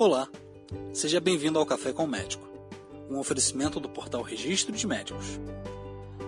[0.00, 0.26] Olá,
[0.94, 2.48] seja bem-vindo ao Café com o Médico,
[3.10, 5.38] um oferecimento do portal Registro de Médicos.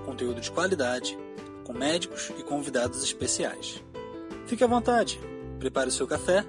[0.04, 1.19] Conteúdo de qualidade,
[1.64, 3.83] com médicos e convidados especiais.
[4.44, 5.19] Fique à vontade,
[5.58, 6.44] prepare o seu café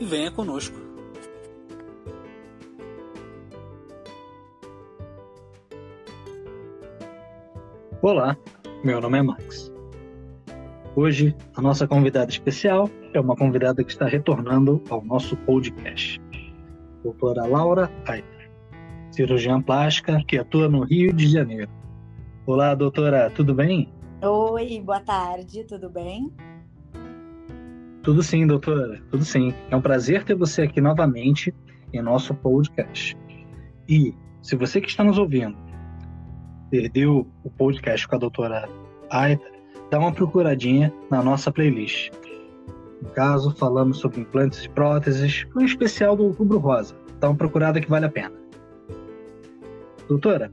[0.00, 0.74] e venha conosco.
[8.00, 8.34] Olá,
[8.82, 9.70] meu nome é Max.
[10.96, 16.11] Hoje, a nossa convidada especial é uma convidada que está retornando ao nosso podcast
[17.02, 18.50] doutora Laura Aiter,
[19.10, 21.70] cirurgiã plástica que atua no Rio de Janeiro.
[22.46, 23.92] Olá, doutora, tudo bem?
[24.22, 26.32] Oi, boa tarde, tudo bem?
[28.02, 29.52] Tudo sim, doutora, tudo sim.
[29.70, 31.54] É um prazer ter você aqui novamente
[31.92, 33.16] em nosso podcast.
[33.88, 35.56] E, se você que está nos ouvindo
[36.70, 38.68] perdeu o podcast com a doutora
[39.10, 39.44] Aita,
[39.90, 42.10] dá uma procuradinha na nossa playlist.
[43.02, 46.94] No caso, falamos sobre implantes e próteses, um especial do Outubro Rosa.
[47.18, 48.32] Dá uma procurada que vale a pena.
[50.08, 50.52] Doutora,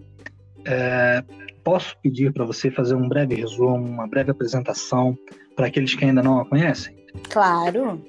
[0.66, 1.24] é,
[1.64, 5.16] posso pedir para você fazer um breve resumo, uma breve apresentação
[5.56, 6.96] para aqueles que ainda não a conhecem?
[7.30, 8.04] Claro.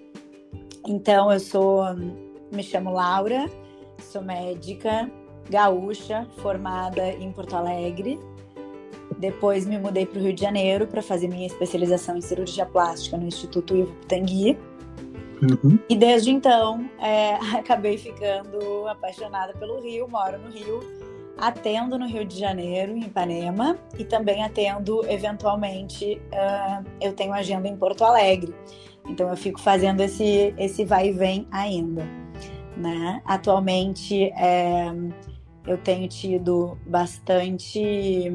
[0.86, 1.84] Então, eu sou,
[2.50, 3.46] me chamo Laura,
[3.98, 5.10] sou médica
[5.50, 8.18] gaúcha, formada em Porto Alegre.
[9.20, 13.18] Depois me mudei para o Rio de Janeiro para fazer minha especialização em cirurgia plástica
[13.18, 14.58] no Instituto Ivo Pitangui.
[15.42, 15.78] Uhum.
[15.90, 20.80] E desde então é, acabei ficando apaixonada pelo Rio, moro no Rio,
[21.36, 27.68] atendo no Rio de Janeiro, em Ipanema, e também atendo eventualmente, uh, eu tenho agenda
[27.68, 28.54] em Porto Alegre.
[29.06, 32.06] Então eu fico fazendo esse, esse vai e vem ainda.
[32.74, 33.20] Né?
[33.26, 34.90] Atualmente é,
[35.66, 38.32] eu tenho tido bastante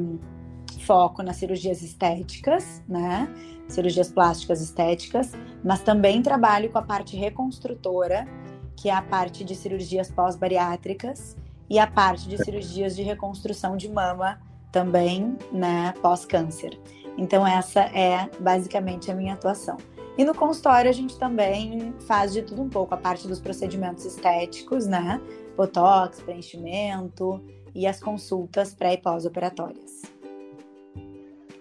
[0.84, 3.28] foco nas cirurgias estéticas, né?
[3.68, 5.32] Cirurgias plásticas estéticas,
[5.64, 8.28] mas também trabalho com a parte reconstrutora,
[8.76, 11.36] que é a parte de cirurgias pós-bariátricas
[11.70, 14.40] e a parte de cirurgias de reconstrução de mama
[14.72, 16.80] também, né, pós-câncer.
[17.18, 19.78] Então essa é basicamente a minha atuação.
[20.18, 24.06] E no consultório a gente também faz de tudo um pouco, a parte dos procedimentos
[24.06, 25.22] estéticos, né?
[25.58, 27.44] Botox, preenchimento
[27.74, 30.04] e as consultas pré e pós-operatórias.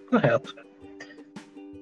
[0.09, 0.55] Correto.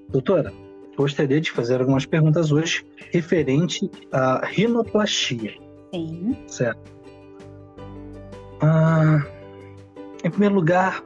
[0.10, 0.54] Doutora,
[0.96, 5.54] gostaria de fazer algumas perguntas hoje referente à rinoplastia.
[5.94, 6.38] Sim.
[6.48, 6.92] Certo.
[8.62, 9.26] Ah,
[10.24, 11.04] em primeiro lugar,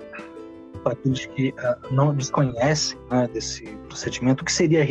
[0.83, 4.85] para aqueles que ah, não desconhecem né, desse procedimento, o que seria a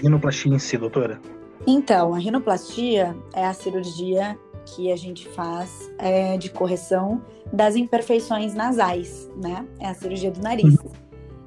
[0.00, 1.20] rinoplastia em si, doutora?
[1.66, 7.22] Então, a rinoplastia é a cirurgia que a gente faz é, de correção
[7.52, 9.66] das imperfeições nasais, né?
[9.80, 10.74] É a cirurgia do nariz.
[10.74, 11.01] Uhum.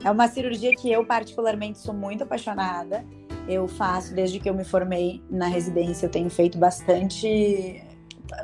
[0.05, 3.03] É uma cirurgia que eu particularmente sou muito apaixonada.
[3.47, 7.83] Eu faço desde que eu me formei na residência, eu tenho feito bastante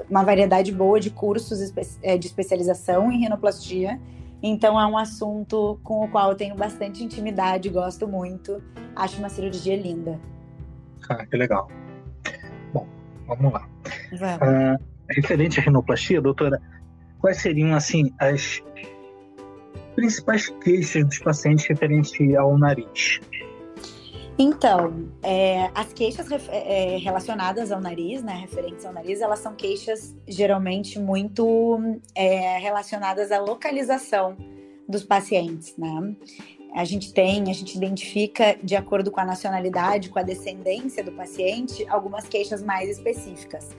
[0.09, 4.01] uma variedade boa de cursos é, de especialização em rinoplastia.
[4.41, 8.59] Então é um assunto com o qual eu tenho bastante intimidade, gosto muito.
[8.95, 10.19] Acho uma cirurgia linda.
[11.07, 11.69] Ah, que legal.
[12.73, 12.87] Bom,
[13.27, 13.69] vamos lá.
[14.09, 14.41] Vamos.
[14.41, 14.79] Ah,
[15.11, 16.59] referente à rinoplastia, doutora,
[17.19, 18.63] quais seriam assim as
[19.95, 23.19] principais queixas dos pacientes referente ao nariz?
[24.37, 30.15] Então, é, as queixas é, relacionadas ao nariz, né, referentes ao nariz, elas são queixas
[30.27, 31.79] geralmente muito
[32.15, 34.35] é, relacionadas à localização
[34.87, 36.15] dos pacientes, né?
[36.73, 41.11] A gente tem, a gente identifica, de acordo com a nacionalidade, com a descendência do
[41.11, 43.69] paciente, algumas queixas mais específicas.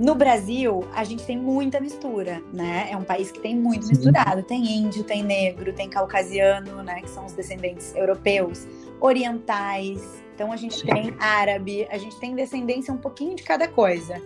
[0.00, 2.88] No Brasil, a gente tem muita mistura, né?
[2.90, 3.90] É um país que tem muito Sim.
[3.90, 4.42] misturado.
[4.42, 7.02] Tem índio, tem negro, tem caucasiano, né?
[7.02, 8.66] Que são os descendentes europeus,
[8.98, 10.24] orientais.
[10.34, 10.86] Então a gente Sim.
[10.86, 14.16] tem árabe, a gente tem descendência um pouquinho de cada coisa.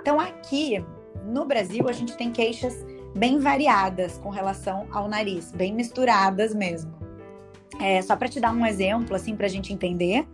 [0.00, 0.84] Então aqui
[1.24, 6.94] no Brasil a gente tem queixas bem variadas com relação ao nariz, bem misturadas mesmo.
[7.80, 10.26] É, só para te dar um exemplo, assim, para a gente entender,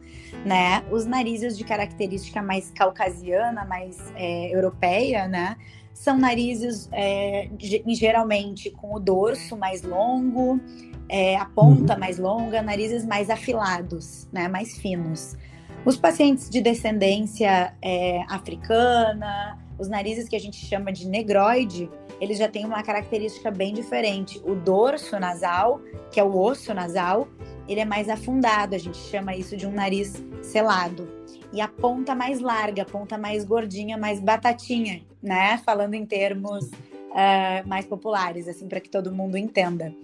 [0.44, 0.85] né?
[0.91, 5.56] Os narizes de característica mais caucasiana, mais é, europeia, né?
[5.93, 7.49] São narizes é,
[7.88, 10.61] geralmente com o dorso mais longo,
[11.09, 12.00] é, a ponta uhum.
[12.00, 14.49] mais longa, narizes mais afilados, né?
[14.49, 15.37] Mais finos.
[15.85, 22.38] Os pacientes de descendência é, africana, os narizes que a gente chama de negroide, eles
[22.38, 24.40] já têm uma característica bem diferente.
[24.44, 25.81] O dorso nasal,
[26.11, 27.26] que é o osso nasal,
[27.67, 31.08] ele é mais afundado, a gente chama isso de um nariz selado.
[31.52, 35.58] E a ponta mais larga, a ponta mais gordinha, mais batatinha, né?
[35.64, 36.70] Falando em termos
[37.11, 39.95] uh, mais populares, assim, para que todo mundo entenda.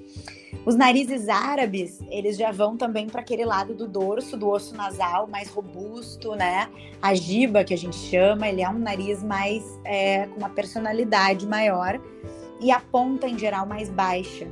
[0.64, 5.26] Os narizes árabes, eles já vão também para aquele lado do dorso, do osso nasal,
[5.26, 6.68] mais robusto, né?
[7.00, 11.46] A giba, que a gente chama, ele é um nariz mais é, com uma personalidade
[11.46, 12.00] maior
[12.60, 14.46] e a ponta em geral mais baixa.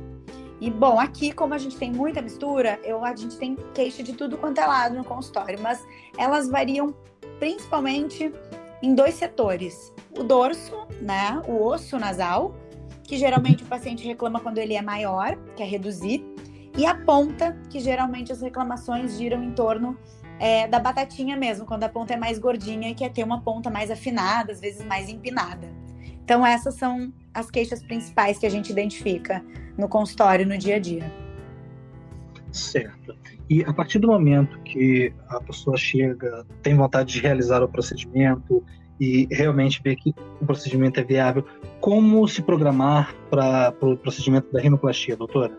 [0.61, 4.13] E bom, aqui, como a gente tem muita mistura, eu, a gente tem queixa de
[4.13, 5.85] tudo quanto é lado no consultório, mas
[6.17, 6.95] elas variam
[7.39, 8.31] principalmente
[8.81, 11.41] em dois setores: o dorso, né?
[11.47, 12.55] O osso nasal
[13.03, 16.25] que geralmente o paciente reclama quando ele é maior, que é reduzir,
[16.77, 19.97] e a ponta, que geralmente as reclamações giram em torno
[20.39, 23.69] é, da batatinha mesmo, quando a ponta é mais gordinha e quer ter uma ponta
[23.69, 25.67] mais afinada, às vezes mais empinada.
[26.23, 29.45] Então, essas são as queixas principais que a gente identifica
[29.77, 31.11] no consultório no dia a dia.
[32.51, 33.15] Certo.
[33.49, 38.63] E a partir do momento que a pessoa chega, tem vontade de realizar o procedimento,
[38.99, 41.45] e realmente ver que o procedimento é viável.
[41.81, 45.57] Como se programar para o pro procedimento da rinoplastia, doutora?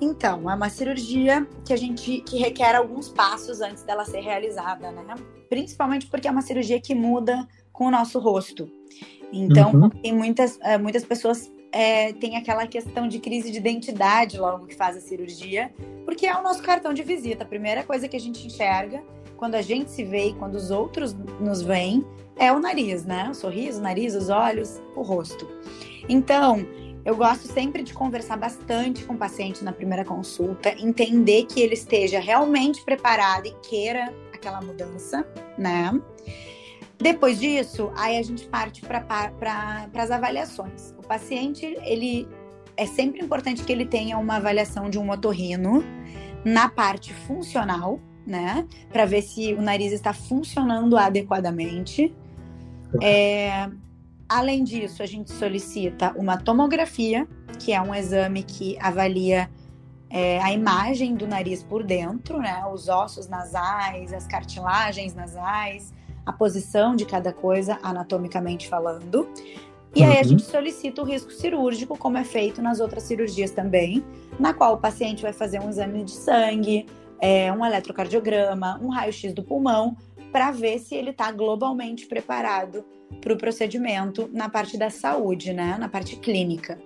[0.00, 4.90] Então, é uma cirurgia que a gente que requer alguns passos antes dela ser realizada,
[4.90, 5.14] né?
[5.48, 8.68] Principalmente porque é uma cirurgia que muda com o nosso rosto.
[9.32, 9.88] Então, uhum.
[9.88, 14.74] tem muitas, eh, muitas pessoas é, têm aquela questão de crise de identidade logo que
[14.74, 15.72] faz a cirurgia,
[16.04, 17.44] porque é o nosso cartão de visita.
[17.44, 19.02] A primeira coisa que a gente enxerga
[19.36, 23.28] quando a gente se vê e quando os outros nos veem é o nariz, né?
[23.30, 25.48] O sorriso, o nariz, os olhos, o rosto.
[26.08, 26.66] Então,
[27.04, 31.74] eu gosto sempre de conversar bastante com o paciente na primeira consulta, entender que ele
[31.74, 35.26] esteja realmente preparado e queira aquela mudança,
[35.58, 35.90] né?
[37.02, 40.94] Depois disso, aí a gente parte para pra, as avaliações.
[40.96, 42.28] O paciente, ele
[42.76, 45.82] é sempre importante que ele tenha uma avaliação de um otorrino
[46.44, 48.64] na parte funcional, né?
[48.92, 52.14] Para ver se o nariz está funcionando adequadamente.
[53.02, 53.68] É,
[54.28, 57.26] além disso, a gente solicita uma tomografia,
[57.58, 59.50] que é um exame que avalia
[60.08, 62.64] é, a imagem do nariz por dentro, né?
[62.72, 65.92] Os ossos nasais, as cartilagens nasais,
[66.24, 69.28] a posição de cada coisa anatomicamente falando.
[69.94, 70.24] E aí a uhum.
[70.24, 74.02] gente solicita o risco cirúrgico, como é feito nas outras cirurgias também,
[74.38, 76.86] na qual o paciente vai fazer um exame de sangue,
[77.20, 79.96] é, um eletrocardiograma, um raio-x do pulmão,
[80.32, 82.84] para ver se ele está globalmente preparado
[83.20, 85.76] para o procedimento na parte da saúde, né?
[85.78, 86.78] Na parte clínica.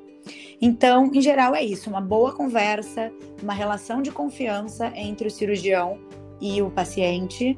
[0.61, 5.99] Então, em geral, é isso: uma boa conversa, uma relação de confiança entre o cirurgião
[6.41, 7.57] e o paciente,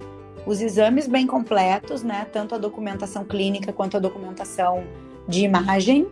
[0.49, 2.27] os exames bem completos, né?
[2.33, 4.83] Tanto a documentação clínica quanto a documentação
[5.29, 6.09] de imagem,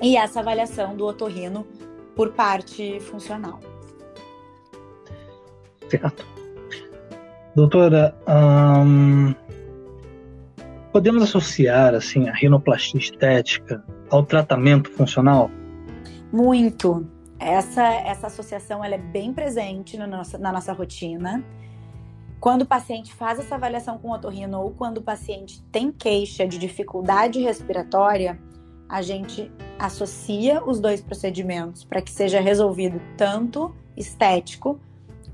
[0.00, 1.66] e essa avaliação do otorrino
[2.14, 3.58] por parte funcional.
[5.88, 6.24] Certo.
[7.56, 8.14] Doutora,
[10.92, 15.50] podemos associar assim a rinoplastia estética ao tratamento funcional?
[16.32, 17.04] Muito.
[17.36, 21.42] Essa, essa associação ela é bem presente no nosso, na nossa rotina.
[22.40, 26.56] Quando o paciente faz essa avaliação com otorrino ou quando o paciente tem queixa de
[26.56, 28.40] dificuldade respiratória,
[28.88, 34.80] a gente associa os dois procedimentos para que seja resolvido tanto estético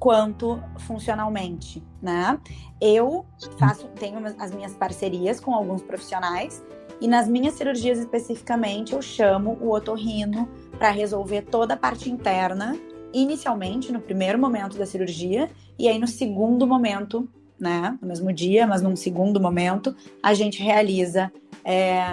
[0.00, 2.40] quanto funcionalmente, né?
[2.80, 3.24] Eu
[3.56, 6.62] faço, tenho as minhas parcerias com alguns profissionais
[7.00, 12.76] e nas minhas cirurgias especificamente eu chamo o otorrino para resolver toda a parte interna,
[13.12, 17.28] inicialmente no primeiro momento da cirurgia e aí no segundo momento,
[17.58, 21.32] né, no mesmo dia, mas num segundo momento, a gente realiza
[21.64, 22.04] é,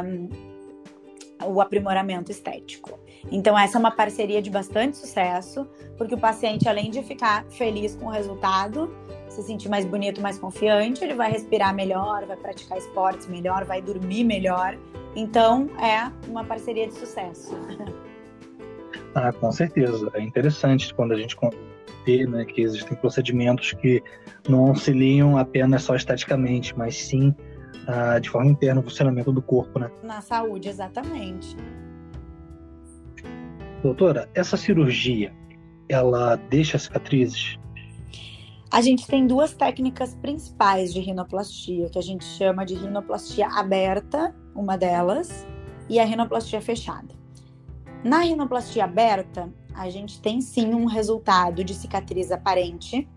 [1.45, 2.99] o aprimoramento estético.
[3.31, 5.67] Então, essa é uma parceria de bastante sucesso,
[5.97, 8.93] porque o paciente, além de ficar feliz com o resultado,
[9.29, 13.81] se sentir mais bonito, mais confiante, ele vai respirar melhor, vai praticar esportes melhor, vai
[13.81, 14.77] dormir melhor.
[15.15, 17.55] Então, é uma parceria de sucesso.
[19.15, 20.11] Ah, com certeza.
[20.15, 21.35] É interessante quando a gente
[22.27, 24.01] né, que existem procedimentos que
[24.47, 27.33] não auxiliam apenas só esteticamente, mas sim
[27.87, 29.91] ah, de forma interna o funcionamento do corpo, né?
[30.03, 31.55] Na saúde, exatamente.
[33.81, 35.33] Doutora, essa cirurgia,
[35.89, 37.57] ela deixa cicatrizes?
[38.71, 44.33] A gente tem duas técnicas principais de rinoplastia, que a gente chama de rinoplastia aberta,
[44.55, 45.45] uma delas,
[45.89, 47.13] e a rinoplastia fechada.
[48.03, 53.07] Na rinoplastia aberta, a gente tem sim um resultado de cicatriz aparente,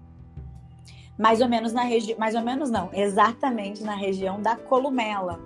[1.18, 5.40] mais ou menos na região, mais ou menos não, exatamente na região da columela,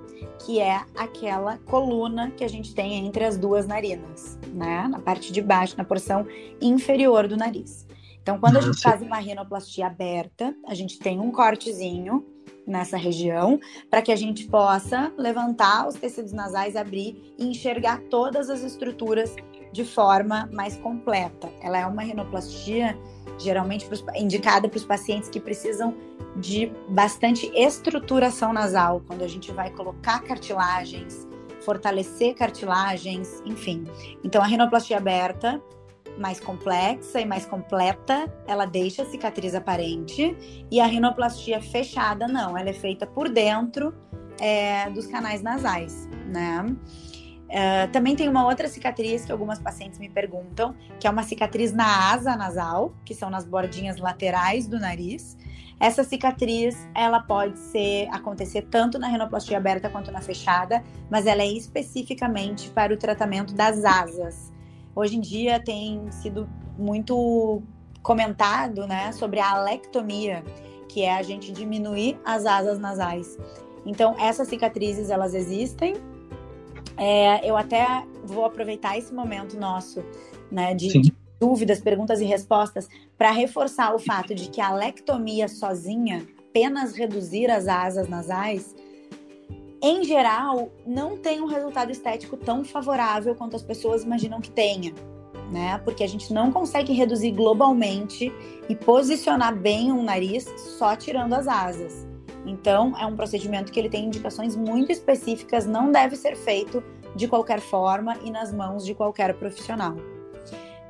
[0.45, 4.89] que é aquela coluna que a gente tem entre as duas narinas, né?
[4.89, 6.27] Na parte de baixo, na porção
[6.61, 7.87] inferior do nariz.
[8.23, 12.27] Então, quando a gente faz uma rinoplastia aberta, a gente tem um cortezinho
[12.67, 18.51] nessa região para que a gente possa levantar os tecidos nasais, abrir e enxergar todas
[18.51, 19.35] as estruturas
[19.73, 21.49] de forma mais completa.
[21.63, 22.99] Ela é uma rinoplastia
[23.39, 25.95] geralmente pros, indicada para os pacientes que precisam
[26.37, 31.27] de bastante estruturação nasal, quando a gente vai colocar cartilagens,
[31.65, 33.85] fortalecer cartilagens, enfim.
[34.23, 35.61] Então a rinoplastia aberta
[36.19, 40.37] mais complexa e mais completa, ela deixa a cicatriz aparente.
[40.71, 43.95] E a rinoplastia fechada, não, ela é feita por dentro
[44.39, 46.77] é, dos canais nasais, né?
[47.51, 51.73] Uh, também tem uma outra cicatriz que algumas pacientes me perguntam, que é uma cicatriz
[51.73, 55.37] na asa nasal, que são nas bordinhas laterais do nariz.
[55.81, 61.43] Essa cicatriz, ela pode ser acontecer tanto na rinoplastia aberta quanto na fechada, mas ela
[61.43, 64.53] é especificamente para o tratamento das asas.
[64.95, 67.63] Hoje em dia tem sido muito
[68.01, 70.45] comentado, né, sobre a alectomia,
[70.89, 73.37] que é a gente diminuir as asas nasais.
[73.85, 75.95] Então, essas cicatrizes, elas existem,
[77.01, 80.05] é, eu até vou aproveitar esse momento nosso,
[80.53, 85.49] né, de, de dúvidas, perguntas e respostas, para reforçar o fato de que a lectomia
[85.49, 88.75] sozinha, apenas reduzir as asas nasais,
[89.83, 94.93] em geral, não tem um resultado estético tão favorável quanto as pessoas imaginam que tenha.
[95.51, 95.79] Né?
[95.79, 98.31] Porque a gente não consegue reduzir globalmente
[98.69, 100.45] e posicionar bem um nariz
[100.79, 102.10] só tirando as asas.
[102.47, 106.83] Então, é um procedimento que ele tem indicações muito específicas, não deve ser feito
[107.15, 109.97] de qualquer forma e nas mãos de qualquer profissional.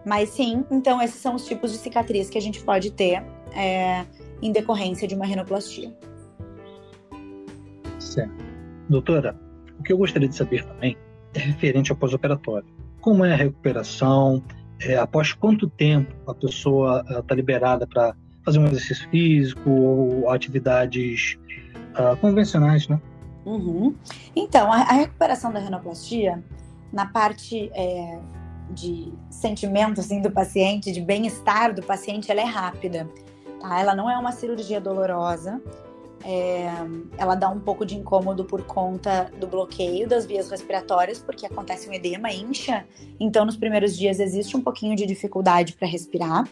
[0.05, 3.23] Mas sim, então esses são os tipos de cicatriz que a gente pode ter
[3.55, 4.07] é,
[4.41, 5.93] em decorrência de uma rinoplastia.
[7.99, 8.33] Certo.
[8.89, 9.39] Doutora,
[9.79, 10.97] o que eu gostaria de saber também
[11.35, 12.67] é referente ao pós-operatório.
[13.01, 14.43] Como é a recuperação?
[14.81, 18.17] É, após quanto tempo a pessoa está liberada para
[18.51, 21.39] fazer um exercício físico ou atividades
[21.95, 23.01] uh, convencionais, né?
[23.47, 23.95] Uhum.
[24.35, 26.43] Então, a, a, recuperação da renoplastia,
[26.93, 28.19] na parte é,
[28.71, 33.09] de sentimento assim, do paciente, de bem-estar do paciente, ela é rápida.
[33.61, 33.81] Tá?
[33.81, 35.61] Ela não é uma cirurgia dolorosa.
[36.23, 36.69] É,
[37.17, 41.89] ela dá um pouco de incômodo por conta do bloqueio das vias respiratórias, porque acontece
[41.89, 42.85] um edema, incha.
[43.19, 46.45] Então, nos primeiros dias existe um pouquinho de dificuldade para respirar.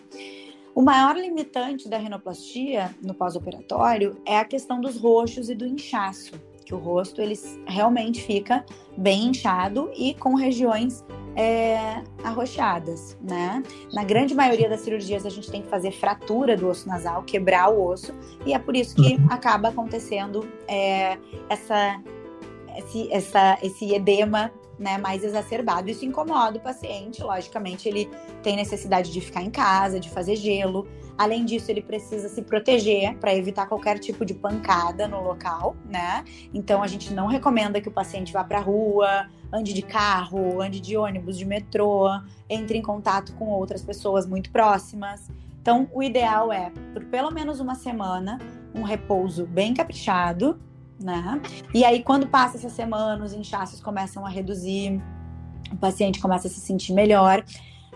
[0.79, 6.41] O maior limitante da rinoplastia no pós-operatório é a questão dos roxos e do inchaço,
[6.65, 7.35] que o rosto ele
[7.67, 8.65] realmente fica
[8.97, 11.05] bem inchado e com regiões
[11.35, 13.61] é, arroxeadas, né?
[13.93, 17.71] Na grande maioria das cirurgias a gente tem que fazer fratura do osso nasal, quebrar
[17.71, 18.15] o osso,
[18.47, 19.27] e é por isso que uhum.
[19.31, 21.19] acaba acontecendo é,
[21.49, 22.01] essa,
[22.77, 25.91] esse, essa, esse edema né, mais exacerbado.
[25.91, 28.09] Isso incomoda o paciente, logicamente, ele
[28.43, 30.87] tem necessidade de ficar em casa, de fazer gelo.
[31.17, 36.25] Além disso, ele precisa se proteger para evitar qualquer tipo de pancada no local, né?
[36.55, 40.79] Então a gente não recomenda que o paciente vá para rua, ande de carro, ande
[40.79, 42.09] de ônibus, de metrô,
[42.49, 45.29] entre em contato com outras pessoas muito próximas.
[45.61, 48.39] Então, o ideal é, por pelo menos uma semana,
[48.75, 50.59] um repouso bem caprichado,
[50.99, 51.41] né?
[51.75, 55.01] E aí, quando passa essa semana, os inchaços começam a reduzir,
[55.73, 57.45] o paciente começa a se sentir melhor.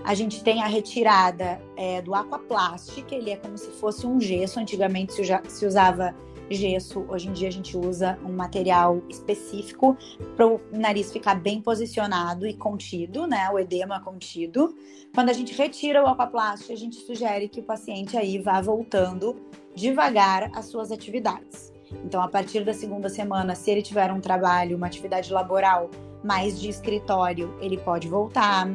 [0.04, 4.58] A gente tem a retirada é, do aquaplast, ele é como se fosse um gesso.
[4.58, 5.12] Antigamente
[5.48, 6.14] se usava
[6.50, 9.96] gesso, hoje em dia a gente usa um material específico
[10.36, 13.48] para o nariz ficar bem posicionado e contido, né?
[13.50, 14.74] O edema contido.
[15.14, 19.36] Quando a gente retira o aquaplast, a gente sugere que o paciente aí vá voltando
[19.74, 21.71] devagar às suas atividades.
[22.04, 25.90] Então, a partir da segunda semana, se ele tiver um trabalho, uma atividade laboral
[26.22, 28.70] mais de escritório, ele pode voltar.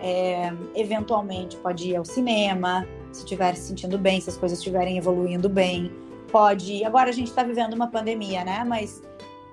[0.00, 4.96] É, eventualmente, pode ir ao cinema, se estiver se sentindo bem, se as coisas estiverem
[4.96, 5.90] evoluindo bem.
[6.30, 6.84] Pode ir.
[6.84, 8.64] Agora, a gente está vivendo uma pandemia, né?
[8.64, 9.02] Mas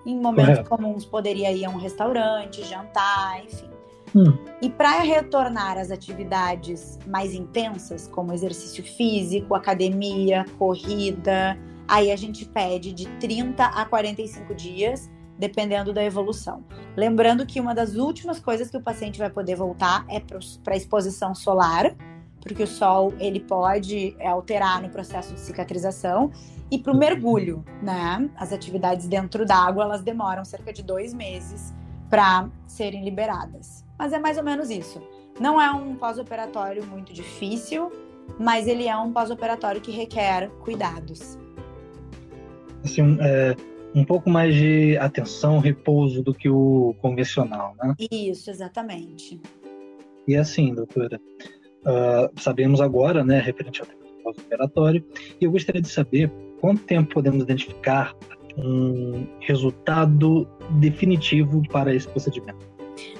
[0.06, 0.70] em momentos Correto.
[0.70, 3.70] comuns, poderia ir a um restaurante, jantar, enfim.
[4.16, 4.38] Hum.
[4.62, 12.46] E para retornar às atividades mais intensas, como exercício físico, academia, corrida, Aí a gente
[12.46, 16.63] pede de 30 a 45 dias, dependendo da evolução.
[16.96, 20.77] Lembrando que uma das últimas coisas que o paciente vai poder voltar é para a
[20.77, 21.96] exposição solar,
[22.42, 26.32] porque o sol ele pode é, alterar no processo de cicatrização
[26.72, 28.30] e para o mergulho, né?
[28.36, 31.74] As atividades dentro d'água elas demoram cerca de dois meses
[32.10, 33.84] para serem liberadas.
[33.98, 35.01] Mas é mais ou menos isso.
[35.39, 37.92] Não é um pós-operatório muito difícil,
[38.39, 41.38] mas ele é um pós-operatório que requer cuidados
[42.86, 43.56] assim, é,
[43.94, 47.96] um pouco mais de atenção, repouso do que o convencional, né?
[48.12, 49.39] Isso, exatamente.
[50.27, 51.20] E assim, doutora,
[51.86, 53.88] uh, sabemos agora, né, referente ao
[54.24, 55.06] pós-operatório,
[55.39, 58.13] e eu gostaria de saber quanto tempo podemos identificar
[58.58, 60.48] um resultado
[60.80, 62.75] definitivo para esse procedimento.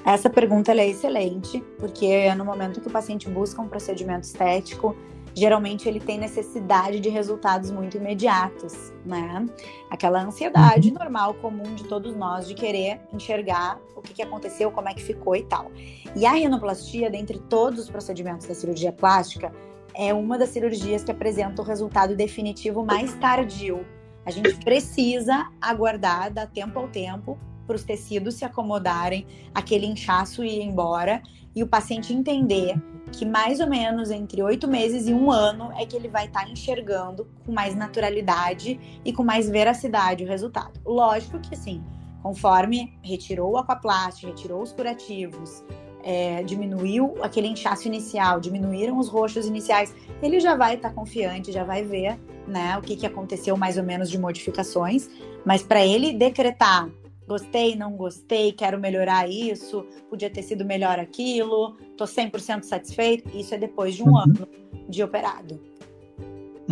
[0.06, 4.96] Essa pergunta é excelente, porque é no momento que o paciente busca um procedimento estético,
[5.36, 9.46] geralmente ele tem necessidade de resultados muito imediatos, né?
[9.90, 10.96] Aquela ansiedade uhum.
[10.96, 15.04] normal, comum de todos nós, de querer enxergar o que, que aconteceu, como é que
[15.04, 15.72] ficou e tal.
[16.16, 19.52] E a rinoplastia, dentre todos os procedimentos da cirurgia plástica,
[19.94, 23.86] é uma das cirurgias que apresenta o resultado definitivo mais tardio.
[24.26, 30.44] A gente precisa aguardar, dar tempo ao tempo, para os tecidos se acomodarem, aquele inchaço
[30.44, 31.22] ir embora
[31.56, 32.76] e o paciente entender
[33.12, 36.44] que mais ou menos entre oito meses e um ano é que ele vai estar
[36.44, 40.80] tá enxergando com mais naturalidade e com mais veracidade o resultado.
[40.86, 41.82] Lógico que sim,
[42.22, 45.64] conforme retirou o aquaplast, retirou os curativos,
[46.04, 51.52] é, diminuiu aquele inchaço inicial, diminuíram os roxos iniciais, ele já vai estar tá confiante,
[51.52, 55.10] já vai ver né, o que, que aconteceu mais ou menos de modificações,
[55.46, 56.90] mas para ele decretar
[57.28, 63.54] gostei, não gostei, quero melhorar isso, podia ter sido melhor aquilo, tô 100% satisfeito, isso
[63.54, 64.18] é depois de um uhum.
[64.18, 64.48] ano
[64.88, 65.60] de operado.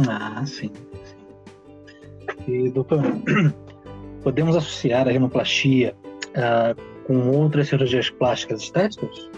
[0.08, 0.72] Ah, sim.
[2.48, 3.02] E, doutor,
[4.24, 5.96] podemos associar a rinoplastia
[6.30, 9.30] uh, com outras cirurgias plásticas estéticas?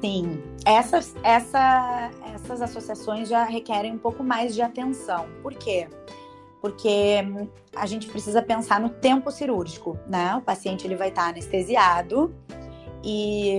[0.00, 5.26] Sim, essas, essa, essas associações já requerem um pouco mais de atenção.
[5.42, 5.86] Por quê?
[5.86, 6.21] porque
[7.74, 10.36] a gente precisa pensar no tempo cirúrgico, né?
[10.36, 12.34] O paciente ele vai estar anestesiado
[13.04, 13.58] e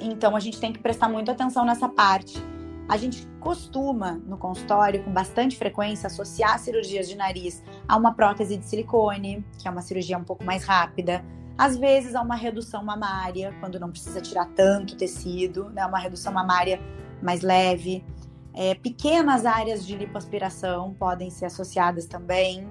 [0.00, 2.42] então a gente tem que prestar muita atenção nessa parte.
[2.88, 8.56] A gente costuma no consultório com bastante frequência associar cirurgias de nariz a uma prótese
[8.56, 11.24] de silicone, que é uma cirurgia um pouco mais rápida,
[11.56, 15.86] às vezes a uma redução mamária, quando não precisa tirar tanto tecido, né?
[15.86, 16.80] Uma redução mamária
[17.22, 18.04] mais leve.
[18.54, 22.66] É, pequenas áreas de lipoaspiração podem ser associadas também.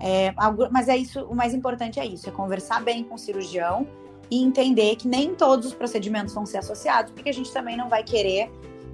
[0.00, 0.32] É,
[0.70, 3.86] mas é isso, o mais importante é isso, é conversar bem com o cirurgião
[4.30, 7.88] e entender que nem todos os procedimentos vão ser associados, porque a gente também não
[7.88, 8.50] vai querer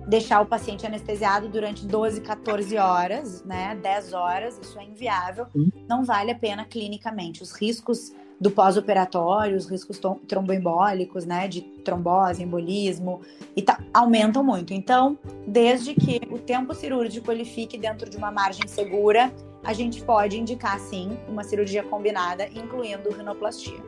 [0.07, 3.75] deixar o paciente anestesiado durante 12, 14 horas, né?
[3.83, 5.47] 10 horas, isso é inviável.
[5.89, 7.43] Não vale a pena clinicamente.
[7.43, 13.21] Os riscos do pós-operatório, os riscos tromboembólicos, né, de trombose, embolismo,
[13.57, 14.75] e tá, aumentam muito.
[14.75, 20.03] Então, desde que o tempo cirúrgico ele fique dentro de uma margem segura, a gente
[20.03, 23.81] pode indicar sim uma cirurgia combinada, incluindo rinoplastia.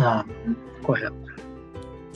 [0.00, 0.24] Ah,
[0.82, 1.14] correto.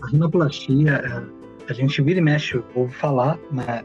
[0.02, 3.84] A rinoplastia, é, a gente vira e mexe, ouve falar, né,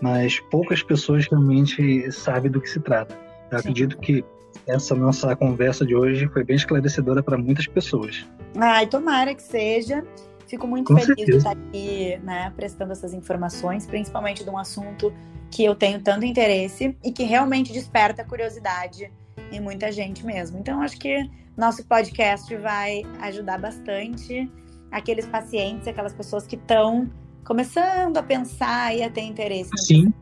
[0.00, 3.14] mas poucas pessoas realmente sabem do que se trata.
[3.50, 3.68] Eu sim.
[3.68, 4.24] acredito que
[4.66, 8.26] essa nossa conversa de hoje foi bem esclarecedora para muitas pessoas.
[8.56, 10.04] Ai, tomara que seja.
[10.46, 11.30] Fico muito Com feliz certeza.
[11.30, 15.12] de estar aqui, né, prestando essas informações, principalmente de um assunto
[15.50, 19.10] que eu tenho tanto interesse e que realmente desperta curiosidade
[19.50, 20.58] em muita gente mesmo.
[20.58, 24.50] Então, acho que nosso podcast vai ajudar bastante
[24.90, 27.10] aqueles pacientes, aquelas pessoas que estão
[27.44, 29.70] começando a pensar e a ter interesse.
[29.78, 30.12] Sim,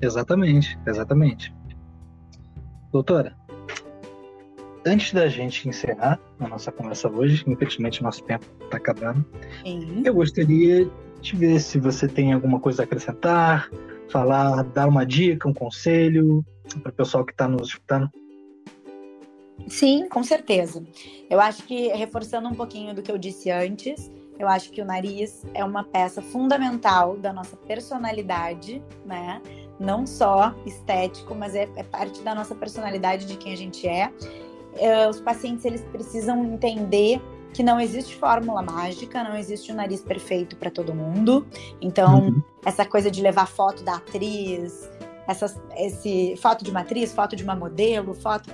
[0.00, 1.52] exatamente, exatamente.
[2.96, 3.36] Doutora,
[4.86, 9.22] antes da gente encerrar a nossa conversa hoje, infelizmente nosso tempo está acabando,
[9.62, 10.00] Sim.
[10.02, 13.70] eu gostaria de ver se você tem alguma coisa a acrescentar,
[14.08, 16.42] falar, dar uma dica, um conselho
[16.82, 18.08] para o pessoal que está nos escutando.
[19.68, 20.82] Sim, com certeza.
[21.28, 24.86] Eu acho que, reforçando um pouquinho do que eu disse antes, eu acho que o
[24.86, 29.42] nariz é uma peça fundamental da nossa personalidade, né?
[29.78, 34.12] Não só estético, mas é, é parte da nossa personalidade de quem a gente é.
[34.74, 35.08] é.
[35.08, 37.20] Os pacientes eles precisam entender
[37.52, 41.46] que não existe fórmula mágica, não existe um nariz perfeito para todo mundo.
[41.80, 42.42] Então, uhum.
[42.64, 44.90] essa coisa de levar foto da atriz,
[45.26, 48.50] essas, esse foto de uma atriz, foto de uma modelo, foto.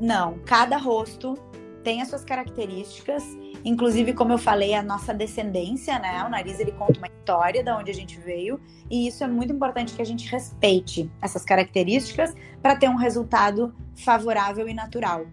[0.00, 1.34] Não, cada rosto
[1.82, 3.22] tem as suas características
[3.64, 6.22] Inclusive, como eu falei, a nossa descendência, né?
[6.24, 9.52] O nariz ele conta uma história da onde a gente veio, e isso é muito
[9.54, 15.26] importante que a gente respeite essas características para ter um resultado favorável e natural.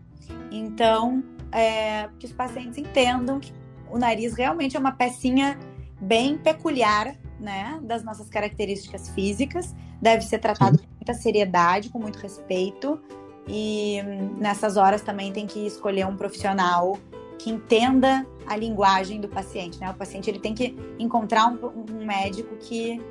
[0.49, 3.51] Então, é, que os pacientes entendam que
[3.91, 5.59] o nariz realmente é uma pecinha
[5.99, 10.85] bem peculiar, né, das nossas características físicas, deve ser tratado Sim.
[10.85, 13.01] com muita seriedade, com muito respeito,
[13.47, 13.99] e
[14.37, 16.97] nessas horas também tem que escolher um profissional
[17.41, 19.89] que entenda a linguagem do paciente, né?
[19.89, 23.01] O paciente ele tem que encontrar um, um médico que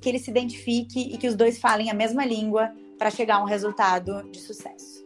[0.00, 3.42] que ele se identifique e que os dois falem a mesma língua para chegar a
[3.42, 5.04] um resultado de sucesso.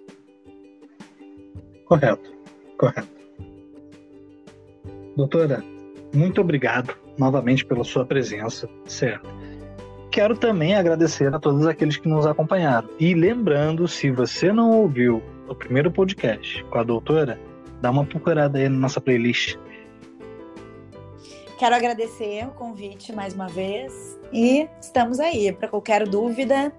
[1.86, 2.32] Correto,
[2.78, 3.08] correto.
[5.16, 5.64] Doutora,
[6.14, 9.28] muito obrigado novamente pela sua presença, certo?
[10.12, 12.88] Quero também agradecer a todos aqueles que nos acompanharam.
[13.00, 17.49] E lembrando, se você não ouviu o primeiro podcast com a doutora,
[17.80, 19.56] Dá uma procurada aí na nossa playlist.
[21.58, 26.72] Quero agradecer o convite mais uma vez e estamos aí para qualquer dúvida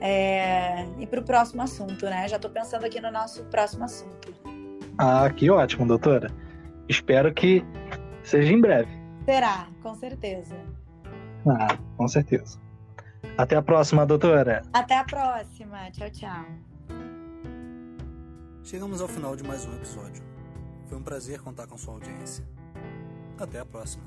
[0.00, 0.86] é...
[0.98, 2.28] e para o próximo assunto, né?
[2.28, 4.32] Já estou pensando aqui no nosso próximo assunto.
[4.98, 6.30] Ah, que ótimo, doutora.
[6.88, 7.64] Espero que
[8.22, 8.90] seja em breve.
[9.24, 10.56] Será, com certeza.
[11.46, 12.58] Ah, com certeza.
[13.36, 14.62] Até a próxima, doutora.
[14.72, 15.90] Até a próxima.
[15.90, 16.73] Tchau, tchau.
[18.64, 20.22] Chegamos ao final de mais um episódio.
[20.86, 22.42] Foi um prazer contar com sua audiência.
[23.38, 24.02] Até a próxima.